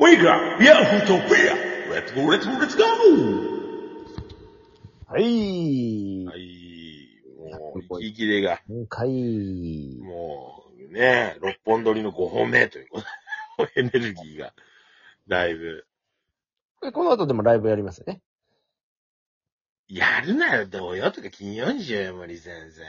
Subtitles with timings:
[0.00, 1.90] We are Utopia!
[1.90, 2.84] Let's go, let's go, let's go!
[5.08, 6.24] はい。
[6.24, 7.08] はい。
[7.36, 13.02] もう、息切れが、今回、もう、ね、六本撮りの5本目というこ
[13.56, 14.54] とで、 エネルギーが、
[15.26, 15.84] だいぶ、
[16.92, 18.20] この後でもライブやりますよね。
[19.88, 22.84] やるなよ、土曜とか金曜にしようよ、森先生。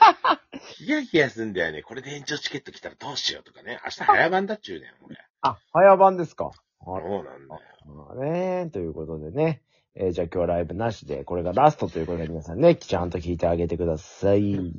[0.64, 1.82] ヒヤヒヤすんだよね。
[1.82, 3.78] これで延長チケット来たらどうしようとかね。
[3.84, 5.18] 明日早番だっちゅうねん、俺。
[5.42, 6.52] あ、早番ですか。
[6.84, 7.60] そうなんだよ。
[7.86, 9.62] まあね、ということでね。
[9.94, 14.72] えーじゃあ今日はライブなしで、これがラストということで皆さんね、ちゃんと聞いてあげてください。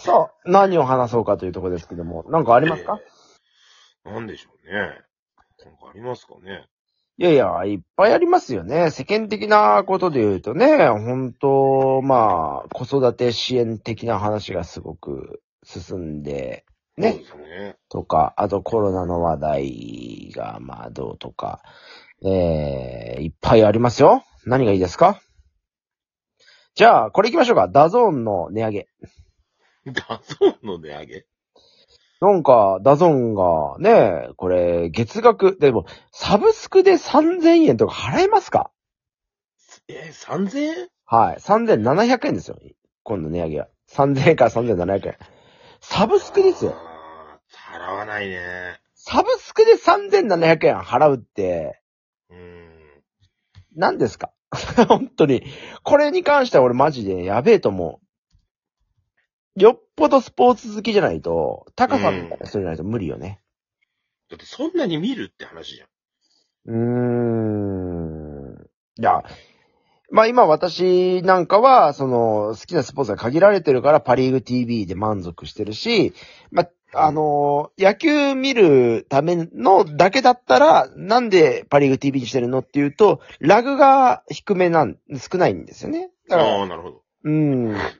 [0.00, 2.98] さあ、何を話そうかというところですけども、なんかありますか、
[4.06, 4.72] えーなんでしょうね。
[4.72, 6.66] なんかありますかね。
[7.18, 8.90] いやいや、いっぱいありますよね。
[8.90, 16.64] 世間的なことで言うとね、本当まあ、子育て支援的な話がすごく進んで、
[16.98, 17.76] ねそうですね。
[17.88, 21.62] とか、あとコロナの話題が、まあどうとか、
[22.24, 24.24] えー、いっぱいありますよ。
[24.44, 25.20] 何がいいですか？
[26.74, 27.68] じゃあ、これ行きましょうか。
[27.68, 28.88] DAZN の値上げ。
[29.86, 31.26] DAZN の値上げ？
[32.20, 38.70] なんか、 DAZN が、ね、これ、月額、でも、サブスクで3000円とか払えますか？
[39.88, 41.36] えー、3000円はい。
[41.36, 42.58] 3700円ですよ。
[43.02, 43.68] 今度値上げは。
[43.90, 45.16] 3000円から3700円。
[45.80, 46.74] サブスクですよ。
[47.56, 48.80] 払わないね。
[48.94, 51.80] サブスクで3700円払うって、
[52.30, 53.02] うーん。
[53.76, 54.32] 何ですか？
[54.88, 55.44] 本当に。
[55.82, 58.00] これに関しては俺マジでやべえと思
[59.56, 59.60] う。
[59.60, 63.40] よっぽどスポーツ好きじゃないと、高さみたいな人じゃないと無理よね。
[64.30, 65.88] だってそんなに見るって話じゃん。
[66.66, 68.70] うーん。
[68.98, 69.22] いや、
[70.10, 76.14] まあ今私なんかは、その、好きなスポーツが限られてるからパリーグ TV で満足してるし、
[76.50, 86.10] まあ、あの野球見るためのだけだったら、なんでパリーグ TV にしてるのっていうと、ラグが低めなん、少ないんですよね。
[86.28, 87.02] だから、ああ、なるほど。
[87.24, 87.72] うん。
[87.72, 87.98] だか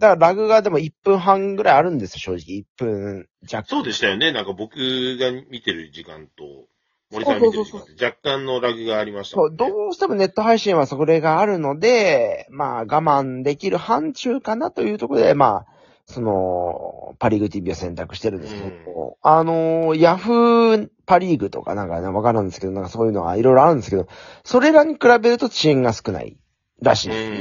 [0.00, 2.58] らラグがでも1分半ぐらいあるんですよ、正直。
[2.60, 3.68] 1分弱。
[3.68, 4.32] そうでしたよね。
[4.32, 4.76] なんか僕
[5.18, 6.68] が見てる時間と、
[7.12, 9.54] 森さんが見てる時間って若干のラグがありましたそう。
[9.54, 15.75] どうしてもネット配信はそれがあるので、まあ我慢できる範疇かなというところで、まあ、
[16.06, 24.06] その、パリーグ TV を選択してるんですけど、あの、ヤフーパリーグとかなんかね、わからんですけど、なんかそういうのはいろいろあるんですけど、
[24.44, 26.36] それらに比べると遅延が少ない
[26.80, 27.36] らしいんですね。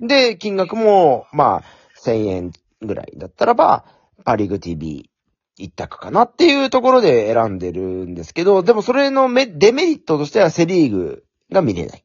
[0.00, 0.06] うん。
[0.06, 1.64] で、金額も、まあ、
[2.02, 3.84] 1000円ぐらいだったらば、
[4.24, 5.10] パリーグ TV
[5.56, 12.04] 一択かなっていうところで選んでるんですけど、でもそれのメデメリットとしてはセリーグが見れない。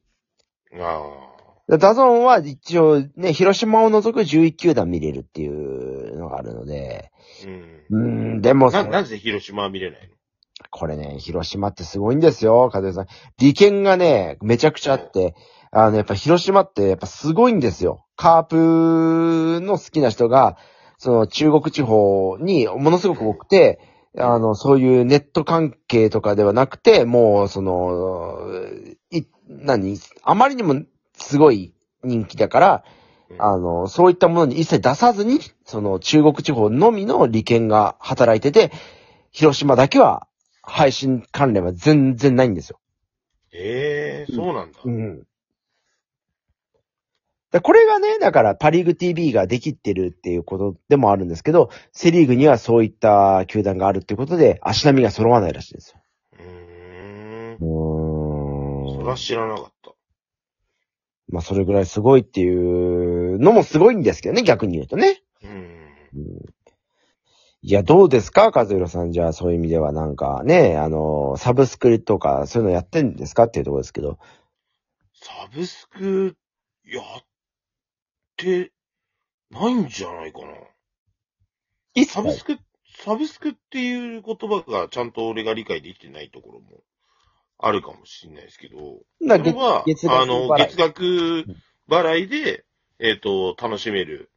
[0.80, 1.25] あ
[1.68, 7.10] DAZN は一応ね、広島を除く11球団見れるっていうのがあるので、
[7.42, 7.46] あ。
[7.92, 8.34] うん。
[8.36, 10.14] ん、でもな、なぜ広島は見れないの？
[10.70, 13.06] これね、広島ってすごいんですよ、風さん。
[13.38, 15.34] 利権がね、めちゃくちゃあって、
[15.72, 18.06] あの、やっぱ広島ってやっぱすごいんですよ。
[18.16, 20.56] カープの好きな人が、
[20.98, 23.80] その中国地方にものすごく多くて、
[24.18, 28.38] あの、そういうネット関係とかではなくて、もう、その、
[29.10, 29.98] い、何？
[30.22, 30.82] あまりにも
[31.16, 32.84] すごい人気だから、
[33.30, 38.72] うんあの、そういったものに一切出さずに、その中国地方のみの利権が働いてて、
[39.32, 40.28] 広島だけは
[40.62, 42.78] 配信関連は全然ないんですよ。
[43.52, 44.78] ええそうなんだ。
[44.84, 45.26] うん。
[47.50, 56.00] だこれがね、だからパリーグ TV ができてるっていうことでもあるんですけど、セリーグにはそういった球団があるっていうことで、足並みが揃わないらしいんですよ。
[56.38, 57.54] うーん。
[57.54, 59.04] うそーん。
[59.04, 59.75] れは知らなかった。
[61.28, 65.22] まあ、それぐらいすごいっていうのもすごいんですけどね、逆に言うとね。
[65.42, 65.50] うん。
[65.50, 66.56] うん
[67.62, 68.52] いや、どうですか？
[68.54, 69.10] 和弘さん。
[69.10, 74.20] じゃあ、そういう意味ではなんかね、あの、サブスクとかそういうのやってんですかっていうところですけど。
[75.14, 76.36] サブスク、
[76.84, 77.24] やっ
[78.36, 78.70] て、
[79.50, 80.46] ないんじゃないかな。
[81.94, 82.56] いサブスク、
[83.02, 86.84] サブスクっていう言葉がちゃんと俺が理解できてないところも
[87.58, 91.44] あるかもしれないですけど、なそれは、月額あの、払い月額
[91.88, 92.64] 払いで、
[92.98, 94.30] えっ、と、楽しめる。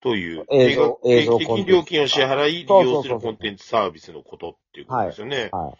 [0.00, 5.48] という、映像映像定期コンテンツ的に料金を支払い、利そうそうそうそう用するコンテンツサービスのことっていうことですよね。
[5.50, 5.78] はい。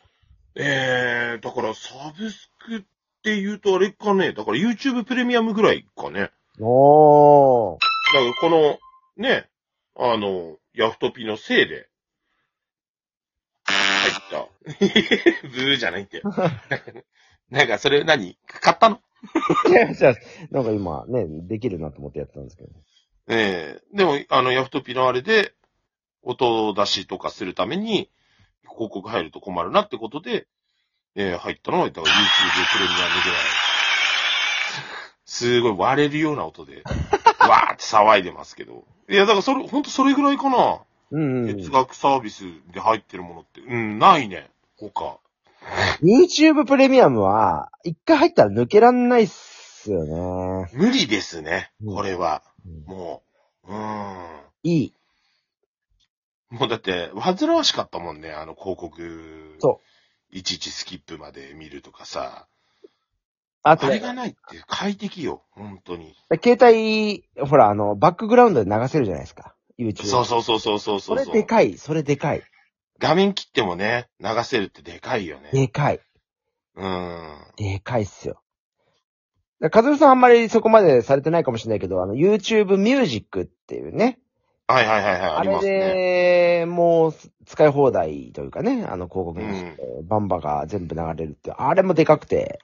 [0.56, 2.80] えー、だからサブスクっ
[3.22, 6.30] て言うとあれかね、だから YouTube プレミアムぐらいかね。
[6.58, 7.78] おー。
[8.12, 8.78] だからこの、
[9.16, 9.48] ね、
[9.96, 11.88] あの、ヤフトピのせいで、
[14.08, 14.48] 入った。
[15.48, 16.22] ブーじゃないって。
[17.50, 18.38] なんかそれ何？
[18.46, 19.00] 買ったの？
[19.68, 20.14] いやいや
[20.50, 22.70] なんか今ね、できるなと思ってやってたんですけど。
[23.28, 25.54] ええでも、あの、ヤフトピのあれで、
[26.22, 28.10] 音出しとかするために、
[28.66, 30.46] こ広告入ると困るなってことで、
[31.14, 33.38] えー入ったのは、だから YouTube プレミアムぐらい。
[35.24, 36.82] すごい割れるような音で、
[37.40, 38.86] わーって騒いでますけど。
[39.08, 40.80] いや、だからそれ、ほんとそれぐらいかな。
[41.10, 41.56] うん、うん。
[41.56, 43.60] 月額サービスで入ってるものって。
[43.60, 44.50] うん、ないね。
[44.76, 45.18] 他。
[46.02, 50.70] YouTube プレミアムは、一回入ったら抜けらんないっすよね。
[50.74, 51.72] 無理ですね。
[51.82, 52.42] うんこれは。
[52.66, 53.22] うんも
[53.66, 53.72] う。
[53.72, 54.40] うーん。
[54.62, 54.94] いい。
[56.50, 59.56] もうだって、煩わしかったもんね、あの広告。。
[59.58, 59.88] そう
[60.30, 62.46] いちいちスキップまで見るとかさ。
[63.62, 66.14] あと、あれがないって快適よ、本当に。
[66.42, 69.54] 携帯、ほら、あの、バックグラウンドで流せるじゃないですか。
[69.78, 70.04] YouTube。
[70.04, 71.06] そうそうそうそうそうそ。
[71.06, 72.42] そうれでかい、それでかい。
[72.98, 75.50] 画面切ってもね、流せるってでかいよね。
[75.52, 76.00] でかい。
[76.74, 77.36] うん。
[77.56, 78.42] でかいっすよ。
[79.60, 84.18] だからカズルさんあんまりそこまでされてないかもしれないけど、あの、YouTube ミュージックっていうね。
[84.66, 85.78] はいはいはいはい、ああれりますね。
[86.60, 87.14] で、もう、
[87.46, 92.60] 使い放題というかね、あの、広告に、うんバンバが全部流れるって、あれもでかくて。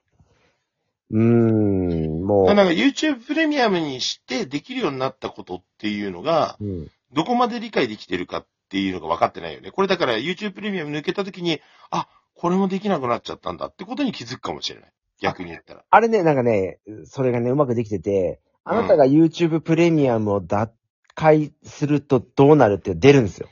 [1.10, 6.90] うーん、もなんか YouTube プレミアムにしてできるようになったことっていうのが、う、うん。
[7.14, 9.70] どこまで理解できてるかっていうのが分かってないよね。
[9.70, 14.92] これだから YouTube プレミアム抜けた時に、あ、これもできなくなっちゃったんだってことに気づくかもしれない。
[15.20, 15.84] 逆に言ったら。
[15.88, 20.72] あれね、なんかね、それがね、うまくできてて、あなたが YouTube プレミアムを脱
[21.14, 23.48] 会するとどうなるって出るんですよ。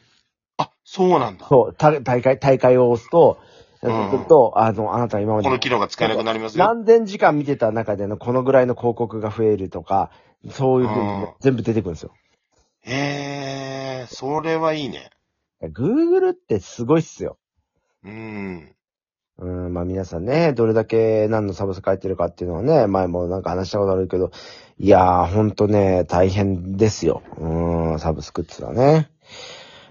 [0.57, 1.47] あ、そうなんだ。
[1.47, 6.65] そう、た大会、大会を押すと、うんすると、あの、あなたが今までこの機能が使えなくなりますよ。
[6.65, 10.13] 何千時間見てた中でのこのぐらいの広告が増えるとか、
[10.51, 12.13] そういうふうに全部出てくるんですよ。
[12.83, 15.11] へえ、それはいいね。
[15.63, 17.39] Google ってすごいっすよ。
[18.05, 18.75] うん。
[19.39, 24.31] うん、まあ皆さんね、どれだけ何のサブスク入ってるかっていうのはね、前もなんか話したことあるけど、
[24.79, 27.23] いやー、ほんとね、大変ですよ。
[27.39, 29.11] うん、サブスクってのはね。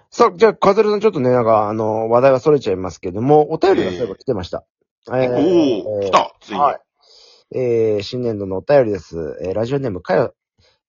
[0.10, 4.66] さあ、じゃあ、カズルさんちょっとね、なんか、あの、話題はそれちゃいますけども、お便りがそういえば来てました。
[5.08, 6.60] えーおお、来たついに。
[6.60, 6.80] はい。
[7.54, 9.38] えー、新年度のお便りです。
[9.42, 10.34] えー、ラジオネームかよ。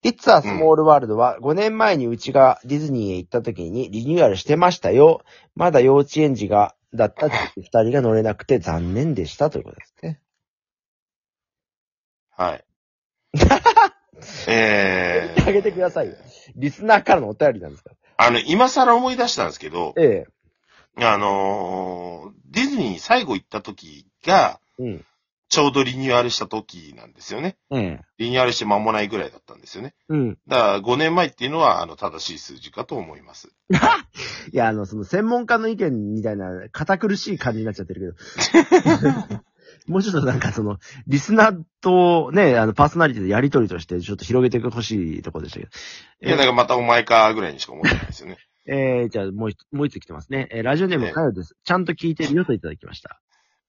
[0.04, 5.22] It's a Small World は5年前にうちがディズニーへ行った時にリニューアルしてましたよ。
[5.54, 10.20] まだ幼稚園児が、だった二人が乗れなくて残念でしたということですね。
[12.36, 12.64] はい。
[14.48, 16.14] えあげてくださいよ。
[16.56, 17.90] リスナーからのお便りなんですか？
[18.18, 18.26] ら。
[18.26, 20.26] あの、今更思い出したんですけど、え
[20.96, 25.06] あのーディズニー最後行った時が、えうん。
[25.52, 27.58] ちょうどリニューアルした時なんですよね。
[27.70, 28.00] ええ。
[28.16, 29.94] リニューアルして間もないぐらいだったんですよね。
[30.08, 30.38] うん。
[30.48, 33.52] だから5年前っていうのは、あの、正しい数字かと思います。
[34.50, 38.16] いや、あの、その専門家の意見みたいな堅苦しい感じになっちゃってる
[38.96, 39.42] けど。
[39.88, 45.70] もうちょっとなんかその、リスナーとね、あの、パーソナリティでやりとりとしてちょっと広げてほしいところでしたけど。
[46.28, 48.38] いや、だからまたお前かぐらいにしか思ってないですよね。
[48.64, 50.48] えー、じゃあもう一つ、もう一つ来てますね。
[50.50, 51.56] えー、ラジオネームねかよです。
[51.62, 53.20] ちゃんと聞いてるよといただきました。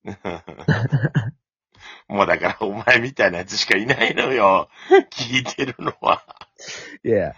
[2.08, 4.70] もうだから、お前みたいなやつしかいないのよ。
[5.12, 6.24] 聞いてるのは。
[7.04, 7.34] いや、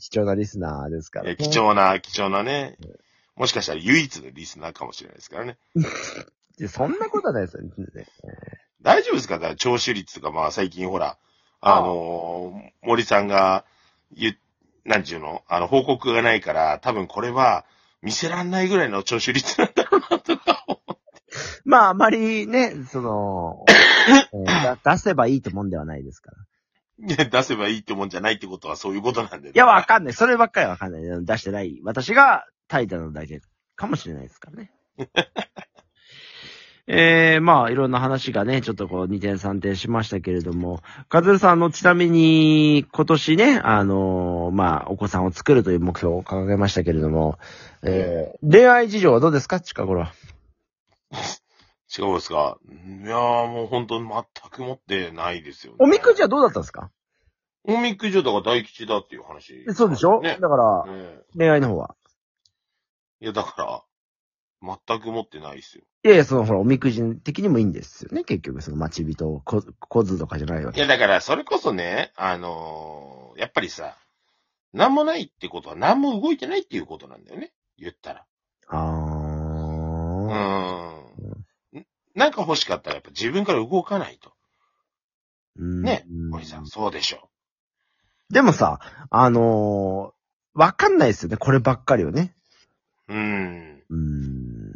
[0.00, 2.76] 貴重なリスナーですから、え貴重な、貴重なね。
[3.36, 5.56] もしかしたら唯一のリスナーかもしれないですからね。
[6.58, 7.70] いやそんなことはないですよね。
[8.82, 9.34] 大丈夫ですか？
[9.34, 11.16] だから聴取率とか、まあ最近ほら、
[11.60, 13.64] あのー森さんが
[14.12, 14.38] 言う、
[14.88, 15.44] なんちゅうの？
[15.48, 17.64] あの、報告がないから、多分これは
[18.02, 20.57] 見せらんないぐらいの聴取率なんだろうなとか。
[21.68, 23.64] まあ、あまりね、その、
[24.32, 26.36] えーだ出せばいいってもんではないですから。
[27.06, 29.50] いや出せばいいってもんじゃないってことはそういうことなんで。
[29.50, 30.12] いや、わかんない。
[30.14, 31.24] そればっかりわかんない。
[31.26, 31.78] 出してない。
[31.84, 33.40] 私が怠惰なだけ
[33.76, 34.72] かもしれないですからね。
[36.90, 47.38] えー、まあ、いろんな話がね、ちょっとこう、2点3点しましたけれども、カズルさん、あの、ちなみに、今年ね、あのーまあ、お子さんを作るという目標を掲げましたけれども、
[47.82, 49.60] えー、恋愛事情はどうですか？
[49.60, 50.12] 近頃は。
[51.98, 52.58] 違うんですか？
[52.70, 55.76] いやーもう本当に全く持ってないですよね。
[55.80, 56.90] おみくじはどうだったんですか？
[57.64, 60.38] おみくじはだから大吉だっていう話、そうでしょ、ね。
[60.40, 61.94] だから、ね恋愛の方は。
[63.20, 63.84] いや、だか
[64.62, 65.84] ら、全く持ってないですよ。
[66.04, 68.22] いやいや、その、ほら、おみくじ的にもいいんですよね。
[68.24, 70.78] 結局、その、待ち人、こ、小図とかじゃないわけ。
[70.78, 73.96] いや、だから、それこそね、あのーやっぱりさ、
[74.72, 77.52] なんもないってことは何も動いてないっていうことなんだよね。
[77.76, 78.24] 言ったら。
[78.68, 80.34] あうー。
[80.34, 80.87] ん。
[82.18, 84.32] なんか欲しかったらやっぱ自分から動かないと。
[85.56, 87.30] うんねうん森さん、そうでしょ。
[88.28, 90.18] でもさ、あのー
[90.54, 91.36] わかんないですよね。
[91.36, 92.34] こればっかりをね。
[93.06, 93.84] うん。
[93.94, 94.72] ん。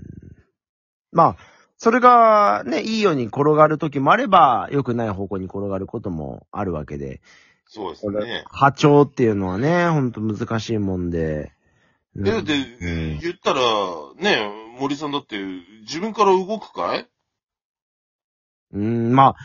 [1.11, 1.37] まあ、
[1.77, 7.21] それがね、いいように転がる時もあれば、良くない方向に転がることもあるわけで。
[7.67, 8.45] そうですね。
[8.47, 11.53] 波長っていうのはね、ほんと難しいもんで。
[12.17, 13.61] えだって、うん言ったら、
[14.19, 15.37] ね、森さんだって、
[15.81, 17.09] 自分から動くかい？
[18.73, 19.37] うん、まあ、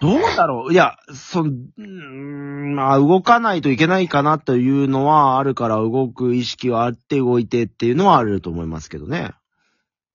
[0.00, 9.30] どうだろういや、そ、うーん、まあ、動かないといけないかなというのはあるから、動く意識はあって動いてっていうのはあると思いますけどね。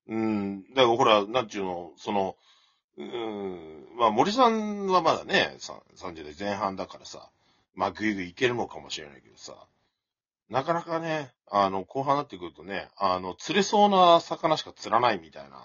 [0.09, 0.63] うん。
[0.73, 2.35] だからほら、なんちゅうの、その、
[2.97, 7.29] うん、まあ森さんはまだね、さ30代前半だからさ、
[7.75, 9.53] まあぐいぐいいけるのかもしれないけどさ、
[10.49, 15.61] なかなかね、あの、後半になってくるとね、あの、釣れそうな魚しか釣らないみたいな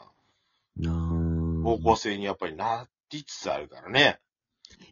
[1.62, 4.18] 方向性にやっぱりなりつつあるからね。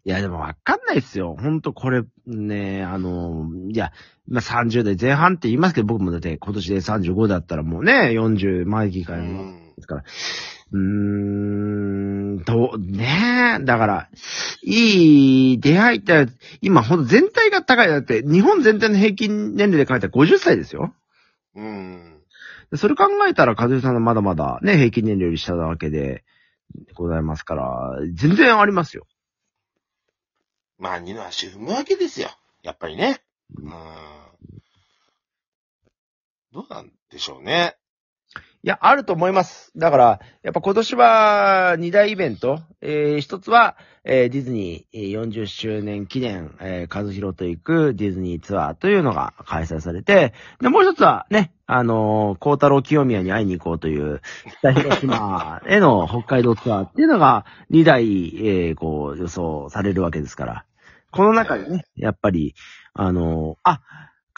[0.04, 1.36] いや、でもわかんないですよ。
[1.38, 3.92] ほんとこれ、ね、あの、いや、
[4.28, 9.74] まあ、30代前半って言いますけど、僕もだって今年で35だったらもうね、40前期かうらのん。
[9.76, 10.04] ですから。
[10.72, 14.08] うーん、どう、ねえ、だから、
[14.62, 16.28] いい出会いって、
[16.60, 17.88] 今ほんと全体が高い。
[17.88, 20.94] だって、日本全体の平均年齢で考えたら50歳ですよ。
[21.56, 22.20] うん。
[22.76, 26.24] それ考えたら、和代さんはまだまだね、平均年齢より下なわけで、
[26.94, 29.06] ございますから、全然ありますよ。
[30.78, 32.30] まあ二の足踏むわけですよ。
[32.62, 33.20] やっぱりね。
[33.56, 33.72] うん。
[36.52, 37.76] どうなんでしょうね。
[38.62, 39.72] いや、あると思います。
[39.78, 42.60] だから、やっぱ今年は2大イベント。
[42.82, 43.74] えー一つは、
[44.04, 54.20] えーディズニー40周年記念、えー、和弘と行くディズニーツアーというのが開催されて、で、もう一つはね、あのー、孝太郎清宮に会いに行こうという、
[54.58, 58.02] 北広島への北海道ツアーっていうのが2大、
[58.46, 60.64] えーこう、予想されるわけですから。
[61.12, 62.54] この中でね、やっぱり、
[62.92, 63.80] あのーあ、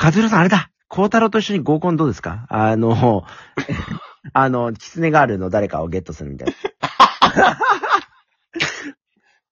[0.00, 2.46] 和弘さんあれだ孝太郎と一緒に合コンどうですか？
[2.50, 3.24] あの、
[4.32, 7.58] あの、キツネガールの誰かをゲットするみたいな。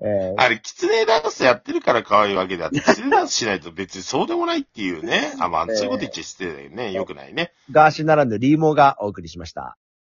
[0.03, 5.35] えーあれ、キツネダンスやってるから可愛いわけであって、キツネダンスしないと別にそうでもないっていうね。
[5.39, 6.93] あ、まあ、そういうこと言っちゃ失礼だよね。
[6.93, 7.53] よくないね。
[7.71, 9.77] ガーシーならぬリーモーがお送りしました。